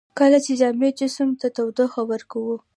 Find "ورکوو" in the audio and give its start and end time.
2.11-2.55